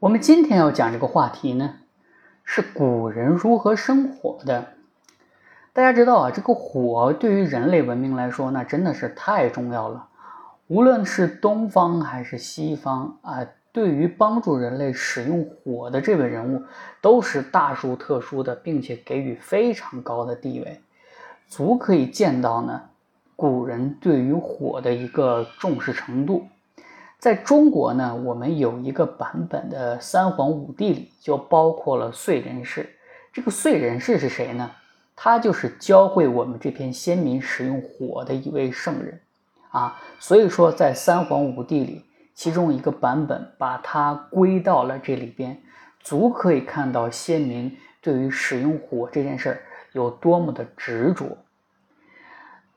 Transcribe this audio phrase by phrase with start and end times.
[0.00, 1.74] 我们今天要讲这个话题呢，
[2.44, 4.74] 是古人如何生火的。
[5.72, 10.06] 大家知道啊，这个火对于人类文明来说，那真的是太重要了。
[10.68, 16.62] 无论是东方还是西方啊，对于帮助人类使用火的这位人物，
[17.00, 20.80] 都是大殊特殊的，并且给予非常高的地位，
[21.48, 22.82] 足可以见到呢，
[23.34, 26.46] 古人对于火的一个重视程度。
[27.18, 32.88] 在中国呢，我们有一个版本的三皇五帝里就包括了燧人氏。
[33.32, 34.70] 这个燧人氏是谁呢？
[35.16, 39.20] 他就是教会我们这片先民使用火的一位圣人
[39.70, 40.00] 啊。
[40.20, 45.60] 所以说，在三皇五帝里，其中一个版本把它归到了这里边，
[45.98, 51.36] 足可以看到先民对于使用火这件事儿有多么的执着。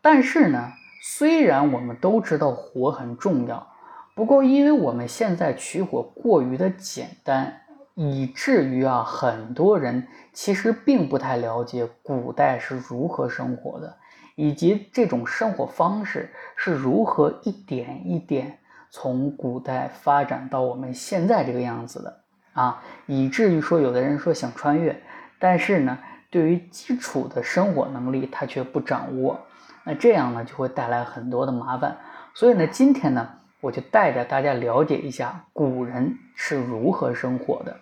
[0.01, 0.71] 但是呢，
[1.03, 3.67] 虽然我们都知道火很重要。
[4.13, 7.61] 不过，因为我们现在取火过于的简单，
[7.95, 13.97] 以至于啊，很多人其实并不太了解古代是如何生活的，
[14.35, 25.01] 以及这种生活方式是如何一点一点从古代发展到我们现在这个样子的啊，以至于说有的人说想穿越，
[25.39, 25.97] 但是呢，
[26.29, 29.39] 对于基础的生活能力他却不掌握，
[29.85, 31.97] 那这样呢就会带来很多的麻烦。
[32.33, 33.37] 所以呢，今天呢。
[33.61, 37.79] 我就带着大家了解一下古人是如何生活的。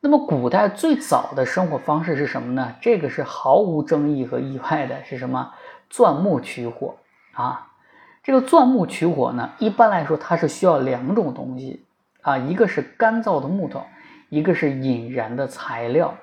[0.00, 2.74] 那么，古代最早的生活方式是什么呢？
[2.80, 5.52] 这个是毫无争议和意外的，是什么？
[5.88, 6.96] 钻木取火
[7.34, 7.68] 啊！
[8.24, 11.84] 这个钻木取火呢，一般来说它是需要两种东西
[12.22, 13.84] 啊，一个是干燥的木头，
[14.28, 16.14] 一个是引燃的材料。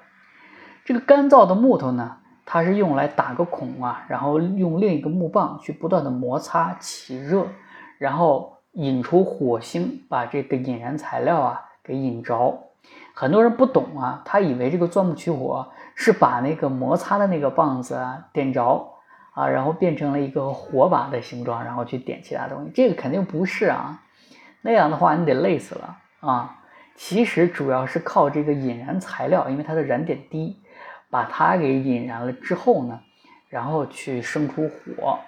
[0.84, 7.48] 这个干燥的木头呢，它是用来打个孔啊，然后用另一个木棒去不断的摩擦起热。
[8.00, 12.64] 然后引出火星，把这个引燃材料啊给引着。
[13.14, 18.94] 很多人不懂啊，他以为这个钻木取火是把那个摩擦的那个棒子啊点着
[19.34, 22.72] 啊，然后变成了一个火把的形状，然后去点其他东西。
[22.74, 24.02] 这个肯定不是啊，
[24.62, 26.56] 那样的话你得累死了啊。
[26.96, 30.62] 其实主要是靠这个引燃材料，因为它的燃点低，
[31.10, 33.02] 把它给引燃了之后呢，
[33.50, 35.20] 然后去生出火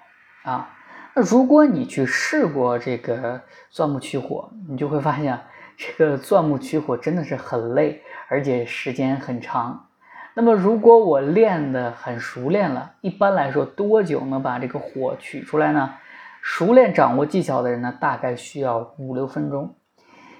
[0.44, 0.70] 啊。
[1.14, 5.38] 那如果你去试过这个钻木取火，你就会发现，
[5.76, 9.88] 这个钻木取火真的是很累，而且时间很长。
[10.34, 15.94] 那么如果我练得很熟练了，一般来说多久能把这个火取出来呢？
[16.40, 19.74] 熟练掌握技巧的人呢，大概需要五六分钟。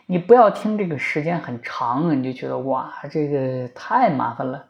[0.06, 4.64] 你不要听这个时间很长，你就觉得哇，这个太麻烦了。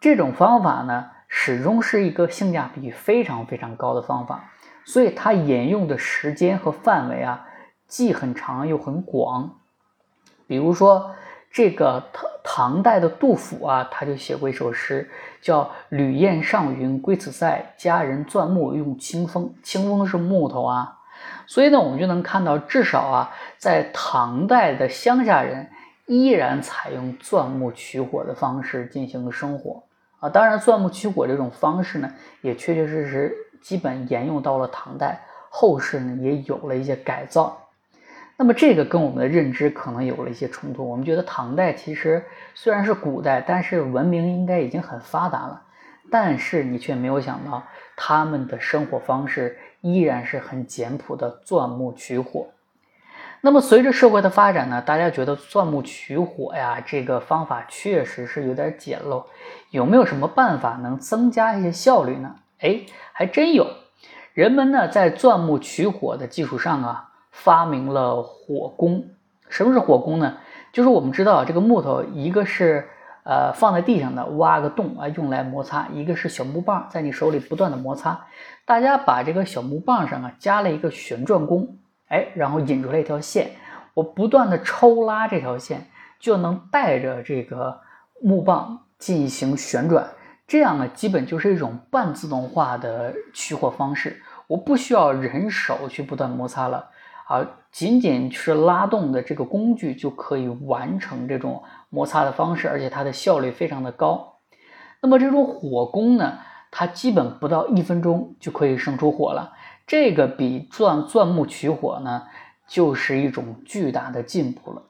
[0.00, 4.50] 这种方法呢，始终是一个性价比非常非常高的方法。
[4.90, 7.46] 所以它沿用的时间和范围啊，
[7.86, 9.60] 既很长又很广。
[10.48, 11.14] 比如说，
[11.52, 15.08] 这个唐唐代的杜甫啊，他就写过一首诗，
[15.40, 19.54] 叫《吕燕上云归此塞，佳人钻木用清风》。
[19.64, 20.98] 清风是木头啊，
[21.46, 25.70] 所以呢，我们就能看到，至少啊，在唐代的乡下人
[26.06, 29.84] 依然采用钻木取火的方式进行生活
[30.18, 30.28] 啊。
[30.28, 33.32] 当然，钻木取火这种方式呢，也确确实实。
[33.60, 37.56] 基本沿用到了唐代，后世呢也有了一些改造。
[38.36, 40.88] 那么这个跟我们的认知可能有了一些冲突。
[40.88, 45.62] 我们觉得唐代其实虽然是古代，但是文明应该已经很发达了。
[46.10, 47.62] 但是你却没有想到，
[47.96, 52.46] 他们的生活方式依然是很简朴的钻木取火。
[53.42, 59.24] 那么随着社会的发展呢，大家觉得钻木取火呀这个方法确实是有点简陋。
[59.70, 62.36] 有没有什么办法能增加一些效率呢？
[62.60, 62.82] 哎，
[63.12, 63.66] 还真有，
[64.34, 69.08] 人们呢在钻木取火的基础上啊，发明了火攻。
[69.48, 70.36] 什么是火攻呢？
[70.72, 72.88] 就是我们知道这个木头，一个是
[73.24, 78.26] 呃放在地上的，挖个洞啊用来摩擦；一个是小木棒，在你手里不断的摩擦。
[78.64, 81.78] 大家把这个小木棒上啊加了一个旋转弓，
[82.08, 83.50] 哎，然后引出来一条线，
[83.94, 85.88] 我不断的抽拉这条线，
[86.20, 87.80] 就能带着这个
[88.22, 90.06] 木棒进行旋转。
[90.50, 96.90] 这样呢，基本就是一种半自动化的取火方式，我不需要人手去不断摩擦了，
[97.28, 104.40] 啊，仅仅是拉动的这个工具就可以完成这种摩擦的方式，而且它的效率非常的高。
[105.00, 106.38] 那么这种火攻呢，
[106.72, 109.52] 它基本不到一分钟就可以生出火了，
[109.86, 112.24] 这个比钻钻木取火呢，
[112.66, 114.82] 就是一种巨大的进步了。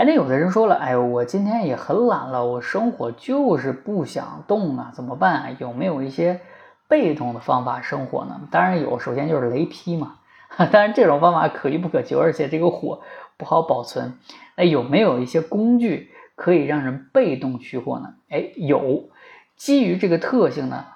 [0.00, 5.50] 哎，那有的人说了，哎，我今天也很懒了，我生火就是不想动啊，怎么办啊？
[5.58, 6.40] 有没有一些
[6.88, 8.40] 被动的方法生火呢？
[8.50, 10.14] 当然有，首先就是雷劈嘛。
[10.56, 13.02] 当然这种方法可遇不可求，而且这个火
[13.36, 14.14] 不好保存。
[14.56, 18.14] 那有没有一些工具可以让人被动取火呢？
[18.30, 19.10] 哎，有。
[19.54, 20.86] 基于这个特性呢，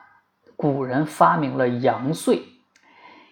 [0.56, 2.40] 古人发明了阳燧。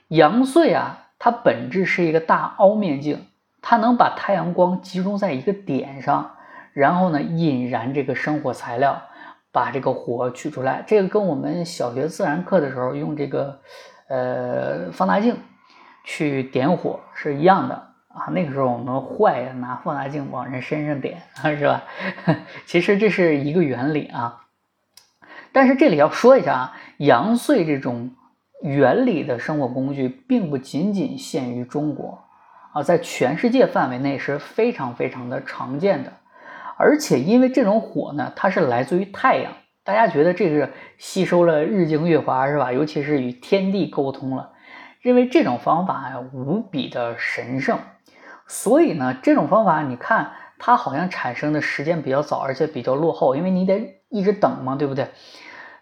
[0.09, 3.25] 阳燧啊，它本质是一个大凹面镜，
[3.63, 6.33] 它能把太阳光集中在一个点上，
[6.75, 9.01] 然后呢引燃这个生火材料，
[9.53, 10.85] 把这个火取出来。
[10.87, 13.61] 这个跟我们小学自然课的时候用这个
[14.09, 15.37] 呃放大镜
[16.05, 17.75] 去点火是一样的
[18.09, 18.27] 啊。
[18.33, 21.23] 那个时候我们坏拿放大镜往人身上点，
[21.57, 21.85] 是吧？
[22.67, 24.41] 其实这是一个原理啊。
[25.53, 28.11] 但是这里要说一下啊，阳燧这种
[28.63, 32.25] 原理的生活工具，并不仅仅限于中国
[32.73, 36.13] 啊，在全世界范围内是非常非常的常见的。
[36.79, 39.53] 而且因为这种火呢，它是来自于太阳，
[39.85, 42.73] 大家觉得这是吸收了日精月华是吧？
[42.73, 44.53] 尤其是与天地沟通了，
[45.01, 47.79] 认为这种方法呀无比的神圣。
[48.47, 55.09] 所以呢，这种方法你看它好像产生的时间比较早，而且比较落后，因为你得一直等嘛，对不对？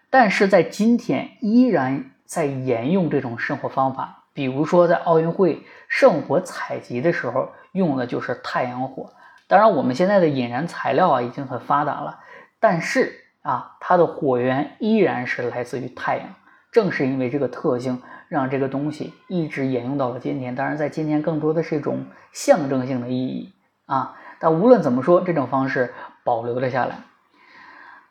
[0.09, 9.11] 但是在今天依然在沿用这种生活方法，比如说在奥运会圣火采集的时候用的就是太阳火。
[9.47, 12.17] 当然，我们现在的引燃材料啊已经很发达了，
[12.59, 16.25] 但是啊，它的火源依然是来自于太阳。
[16.71, 20.55] 正是因为这个特性，让这个东西一直沿用到了今天。
[20.55, 23.53] 当然，在今天更多的是一种象征性的意义
[23.85, 24.17] 啊。
[24.39, 25.93] 但无论怎么说，这种方式
[26.23, 26.97] 保留了下来。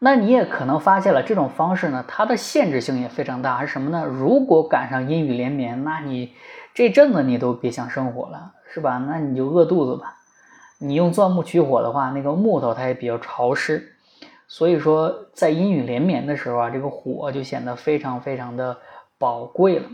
[0.02, 4.06] 那你也可能发现了这种方式呢，它的限制性也非常大，是什么呢？
[4.06, 6.32] 如果赶上阴雨连绵，那你
[6.72, 8.96] 这阵子你都别想生火了，是吧？
[9.06, 10.16] 那你就饿肚子吧。
[10.78, 13.92] 你用钻木取火的话，那个木头它也比较潮湿，
[14.48, 18.78] 所以说在阴雨连绵的时候啊，这个火就显得非常非常的
[19.18, 19.86] 宝贵了。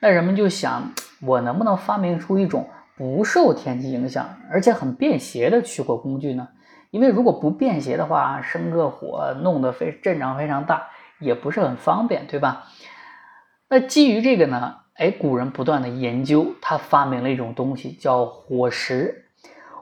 [0.00, 0.92] 那人们就想，
[1.22, 2.68] 我能不能发明出一种
[2.98, 6.48] 不受天气影响，而且很便携的取火工具呢？
[6.90, 10.88] 因为如果不便携的话，生个火弄得非阵仗非常大，
[11.18, 12.64] 也不是很方便，对吧？
[13.68, 19.26] 那基于这个呢，哎，古人不断的研究，他发明了一种东西叫火石。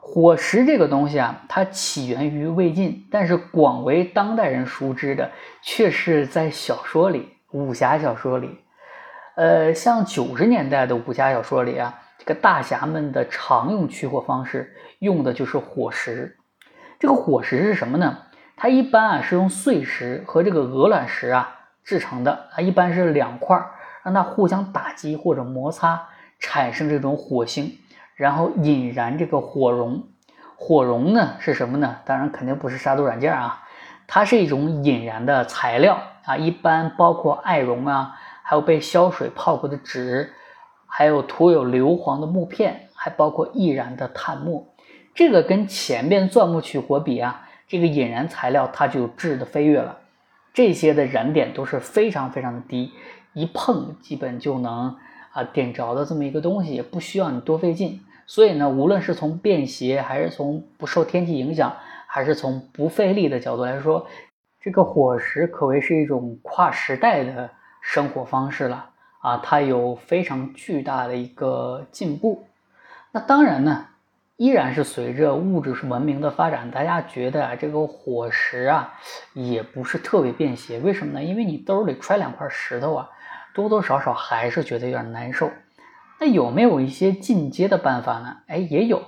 [0.00, 5.32] 火石这个东西啊，它起源于魏晋，但是广为当代人熟知的
[5.62, 8.60] 却是在小说里，武侠小说里。
[9.34, 16.36] 呃，像九十年代的武侠小说里啊，这个大侠们的常用取火方式用的就是火石。
[16.98, 18.18] 这个火石是什么呢？
[18.56, 23.62] 它一般啊是用碎石和这个鹅卵石啊制成的，啊一般是两块，
[24.02, 26.08] 让它互相打击或者摩擦，
[26.38, 27.78] 产生这种火星，
[28.14, 30.04] 然后引燃这个火绒。
[30.56, 31.98] 火绒呢是什么呢？
[32.06, 33.62] 当然肯定不是杀毒软件啊，
[34.06, 40.32] 它是一种引燃的材料啊，一般包括艾绒啊，还有被消水泡过的纸，
[40.86, 44.66] 还有涂有硫磺的木片，还包括易燃的炭末。
[45.16, 49.98] 这个跟前边钻木取火比啊，这个引燃材料它就质的飞跃了。
[50.52, 52.92] 这些的燃点都是非常非常的低，
[53.32, 54.94] 一碰基本就能
[55.32, 57.98] 啊点着的这么一个东西，也不需要你多费劲。
[58.26, 61.74] 所以呢，无论是从便携，还是从不受天气影响，
[62.06, 64.06] 还是从不费力的角度来说，
[64.60, 67.48] 这个火石可谓是一种跨时代的
[67.80, 68.90] 生活方式了
[69.22, 69.38] 啊！
[69.38, 72.44] 它有非常巨大的一个进步。
[73.12, 73.86] 那当然呢。
[74.36, 78.92] 依然是随着物质是文明的发展，大家觉得啊，这个火石啊，
[79.32, 80.78] 也不是特别便携。
[80.78, 81.24] 为什么呢？
[81.24, 83.08] 因为你兜里揣两块石头啊，
[83.54, 85.50] 多多少少还是觉得有点难受。
[86.20, 88.36] 那有没有一些进阶的办法呢？
[88.46, 89.02] 哎，也有。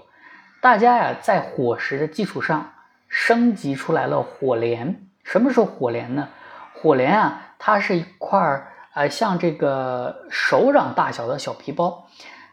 [0.63, 2.73] 大家呀，在火石的基础上
[3.07, 5.07] 升级出来了火镰。
[5.25, 6.29] 什么是火镰呢？
[6.73, 12.07] 火镰啊，它是一块儿啊，像这个手掌大小的小皮包。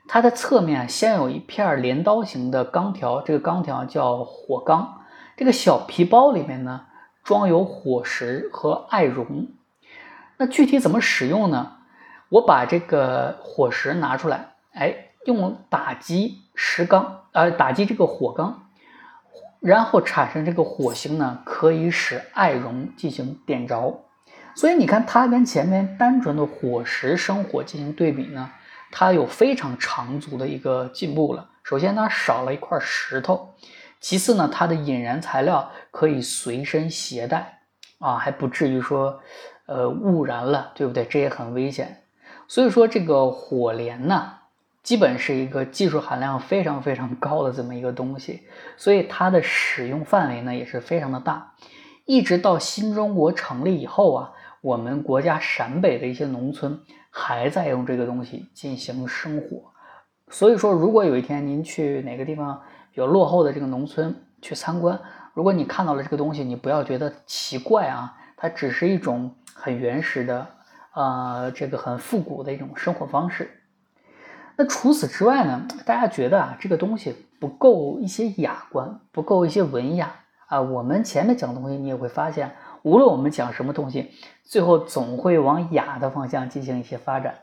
[0.07, 5.01] 它的侧面先有一片镰刀形的钢条，这个钢条叫火钢。
[5.35, 6.85] 这个小皮包里面呢，
[7.23, 9.47] 装有火石和艾绒。
[10.37, 11.73] 那具体怎么使用呢？
[12.29, 14.95] 我把这个火石拿出来，哎，
[15.25, 18.67] 用打击石钢，呃，打击这个火钢，
[19.59, 24.05] 然后产生这个火星呢，可以使艾绒进行点着。
[24.55, 28.51] 所以你看，它跟前面单纯的火石生火进行对比呢。
[28.91, 31.49] 它有非常长足的一个进步了。
[31.63, 33.55] 首先，它少了一块石头；
[33.99, 37.61] 其次呢，它的引燃材料可以随身携带，
[37.99, 39.19] 啊，还不至于说，
[39.65, 41.05] 呃，误燃了，对不对？
[41.05, 42.03] 这也很危险。
[42.47, 44.33] 所以说，这个火镰呢，
[44.83, 48.43] 基本是一个技术含量非常非常高的这么一个东西，
[48.77, 51.53] 所以它的使用范围呢也是非常的大。
[52.05, 54.31] 一直到新中国成立以后啊，
[54.65, 56.79] 我们国家陕北的一些农村。
[57.17, 59.71] 还在用这个东西进行生火，
[60.27, 64.99] 所以说，如果有一天您去哪个地方比较落后的这个农村去参观，
[65.33, 70.45] 如果你看到了这个东西，你不要觉得奇怪啊，它只是一种很原始的，
[70.93, 73.49] 呃，这个很复古的一种生活方式。
[74.57, 80.13] 那除此之外呢，大家觉得啊，这个东西不够一些雅观，不够一些文雅
[80.47, 80.59] 啊。
[80.59, 82.53] 我们前面讲的东西，你也会发现，
[82.85, 84.11] 无论我们讲什么东西，
[84.43, 87.33] 最后总会往雅的方向进行一些发展。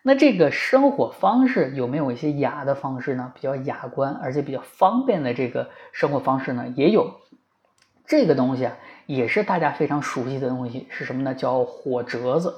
[0.00, 3.30] 那这个生活方式有没有一些雅的方式呢？
[3.34, 6.72] 比较雅观而且比较方便的这个生活方式呢？
[6.74, 7.12] 也有。
[8.06, 11.34] 这个东西啊，也是大家非常熟悉的东西，是什么呢？
[11.34, 12.54] 叫火折子。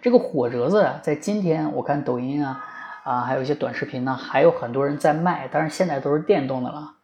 [0.00, 2.64] 这个火折子啊，在今天我看抖音啊
[3.02, 6.94] 啊，还有一些短视频呢，还有很多人在卖，当然现在都是电动的了。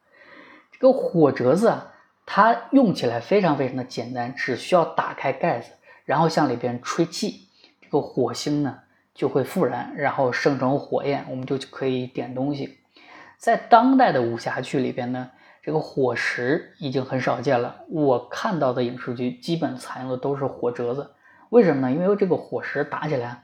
[0.71, 1.90] 这个火折子啊，
[2.33, 5.73] 它用起来非常非常的简单，只需要打开盖子，
[6.05, 7.49] 然后向里边吹气，
[7.81, 8.79] 这个火星呢。
[9.13, 12.79] 就会复燃，然后生成火焰，我们就可以点东西。
[13.37, 17.81] 在当代的武侠剧里边呢，这个火石已经很少见了。
[17.89, 21.11] 我看到的影视剧基本采用的都是火折子，
[21.49, 21.91] 为什么呢？
[21.91, 23.43] 因为这个火石打起来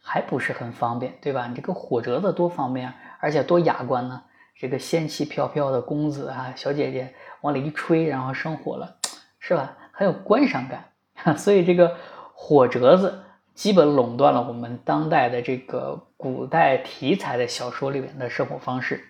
[0.00, 1.48] 还不是很方便，对吧？
[1.48, 4.22] 你这个火折子多方便，而且多雅观呢。
[4.58, 8.96] 这个仙气飘飘的公子啊，小姐姐往里一吹，然后生火了，
[9.38, 9.76] 是吧？
[9.92, 10.84] 很有观赏感。
[11.38, 11.96] 所以这个
[12.34, 13.22] 火折子。
[13.54, 19.02] 基本垄断了我们当代的这个古代题材的小说里面的生活方式。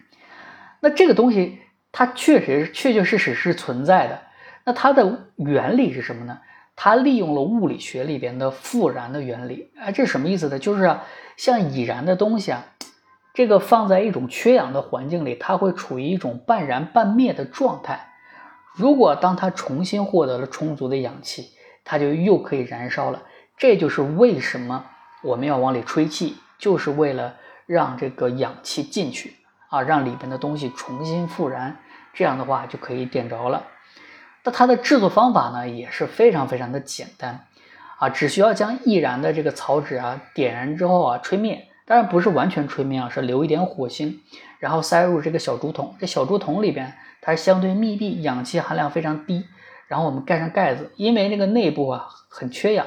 [0.80, 1.58] 那这个东西
[1.92, 4.18] 它确实确确实实是存在的。
[4.64, 6.40] 那它的原理是什么呢？
[6.74, 9.70] 它利用了物理学里边的复燃的原理。
[9.78, 10.58] 哎，这是什么意思呢？
[10.58, 10.96] 就是，
[11.36, 12.64] 像已燃的东西啊，
[13.38, 18.08] 这个放在一种缺氧的环境里，它会处于一种半燃半灭的状态。
[18.74, 21.52] 如果当它重新获得了充足的氧气，
[21.84, 23.22] 它就又可以燃烧了。
[23.56, 24.86] 这就是为什么
[25.22, 29.36] 我们要往里吹气，就是为了让这个氧气进去
[29.68, 31.76] 啊，让里边的东西重新复燃，
[32.12, 33.68] 这样的话就可以点着了。
[34.42, 37.46] 那它的制作方法呢也是非常非常的简单
[38.00, 44.20] 啊，只需要将易燃的这个草纸啊点燃之后啊吹灭，当然不是完全吹灭啊，是留一点火星，
[44.58, 45.96] 然后塞入这个小竹筒。
[45.98, 46.92] 这小竹筒里边
[47.22, 49.46] 它相对密闭，氧气含量非常低，
[49.86, 52.86] 然后我们盖上盖子，因为那个内部啊很缺氧。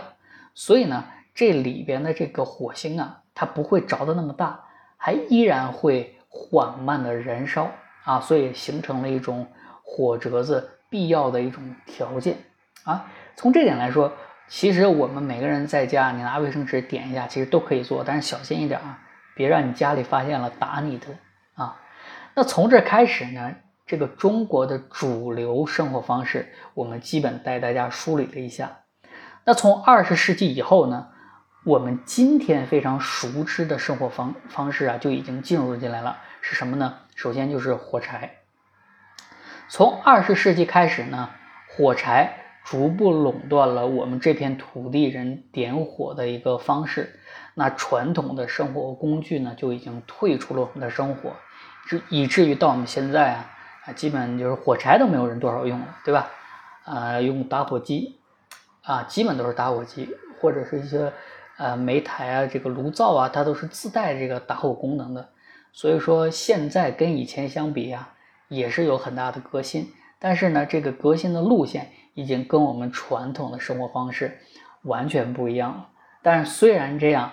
[0.53, 4.65] 所以呢，这里边的这个火星啊，它不会着的那么大，
[4.97, 7.71] 还依然会缓慢的燃烧
[8.03, 9.47] 啊，所以形成了一种
[9.81, 12.37] 火折子必要的一种条件
[12.83, 13.07] 啊。
[13.35, 14.13] 从这点来说，
[14.47, 18.99] 其实我们每个人在家，你拿卫生纸点一下，其实都可以做，但是小心一点啊，
[19.35, 21.07] 别让你家里发现了打你的
[21.55, 21.79] 啊。
[22.35, 23.55] 那从这开始呢，
[23.85, 28.79] 这个中国的主流生活方式，我们基本带大家梳理了一下。
[29.45, 31.07] 那从二十世纪以后呢，
[31.63, 36.17] 我们今天非常熟知的生活方方式啊，就已经进入进来了。
[36.41, 36.99] 是什么呢？
[37.15, 38.37] 首先就是火柴。
[39.69, 41.29] 从二十世纪开始呢，
[41.69, 47.19] 火柴逐步垄断了我们这片土地人点火的一个方式。
[47.53, 51.33] 那传统的生活工具呢，就已经退出了我们的生活，
[51.85, 53.51] 至以至于到我们现在啊，
[53.85, 56.29] 啊，基本就是火柴都没有人多少用了，对吧？
[56.85, 58.17] 呃，用打火机。
[58.83, 61.13] 啊，基本都是打火机或者是一些
[61.57, 65.29] 呃煤台啊，这个炉灶啊，它都是自带这个打火功能的。
[65.71, 68.15] 所以说现在跟以前相比啊，
[68.47, 69.93] 也是有很大的革新。
[70.17, 74.37] 但是呢，这个革新的路线已经跟我们传统的生活方式
[74.83, 75.87] 完全不一样了。
[76.21, 77.31] 但是虽然这样，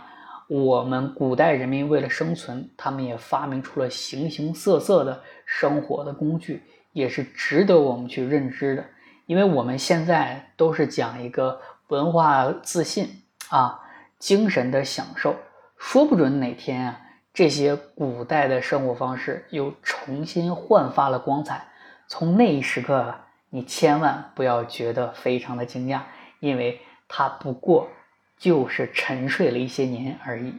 [0.49, 8.85] 我们古代人民为了生存，他们也发明出了形形色色的生活的工具，也是值得我们去认知的。
[9.27, 13.79] 因为我们现在都是讲一个文化自信啊，
[14.19, 15.37] 精神的享受，
[15.77, 17.01] 说不准哪天啊，
[17.35, 21.69] 这些古代的生活方式又重新焕发了光彩。
[22.07, 23.15] 从那一时刻，
[23.51, 26.03] 你千万不要觉得非常的惊讶，
[26.41, 27.89] 因为它不过
[28.37, 30.55] 就是沉睡了一些年而已。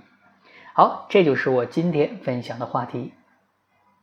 [0.74, 3.14] 好，这就是我今天分享的话题。